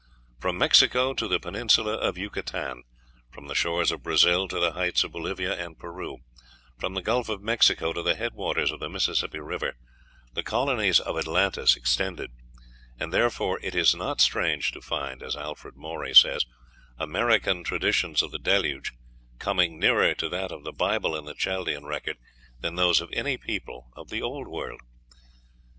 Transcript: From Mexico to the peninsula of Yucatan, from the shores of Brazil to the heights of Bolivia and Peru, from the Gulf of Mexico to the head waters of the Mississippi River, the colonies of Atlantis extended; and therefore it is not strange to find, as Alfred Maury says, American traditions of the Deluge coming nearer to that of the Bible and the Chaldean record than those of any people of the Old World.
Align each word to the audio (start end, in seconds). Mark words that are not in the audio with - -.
From 0.39 0.57
Mexico 0.57 1.13
to 1.13 1.27
the 1.27 1.39
peninsula 1.39 1.93
of 1.93 2.17
Yucatan, 2.17 2.81
from 3.31 3.45
the 3.47 3.53
shores 3.53 3.91
of 3.91 4.01
Brazil 4.01 4.47
to 4.47 4.57
the 4.59 4.71
heights 4.71 5.03
of 5.03 5.11
Bolivia 5.11 5.53
and 5.53 5.77
Peru, 5.77 6.23
from 6.79 6.95
the 6.95 7.03
Gulf 7.03 7.29
of 7.29 7.43
Mexico 7.43 7.93
to 7.93 8.01
the 8.01 8.15
head 8.15 8.33
waters 8.33 8.71
of 8.71 8.79
the 8.79 8.89
Mississippi 8.89 9.37
River, 9.39 9.75
the 10.33 10.41
colonies 10.41 10.99
of 10.99 11.19
Atlantis 11.19 11.75
extended; 11.75 12.31
and 12.99 13.13
therefore 13.13 13.59
it 13.61 13.75
is 13.75 13.93
not 13.93 14.19
strange 14.21 14.71
to 14.71 14.81
find, 14.81 15.21
as 15.21 15.35
Alfred 15.35 15.75
Maury 15.75 16.15
says, 16.15 16.47
American 16.97 17.63
traditions 17.63 18.23
of 18.23 18.31
the 18.31 18.39
Deluge 18.39 18.93
coming 19.37 19.77
nearer 19.79 20.15
to 20.15 20.27
that 20.29 20.51
of 20.51 20.63
the 20.63 20.71
Bible 20.73 21.15
and 21.15 21.27
the 21.27 21.35
Chaldean 21.35 21.85
record 21.85 22.17
than 22.59 22.73
those 22.73 23.01
of 23.01 23.11
any 23.13 23.37
people 23.37 23.91
of 23.95 24.09
the 24.09 24.23
Old 24.23 24.47
World. 24.47 24.81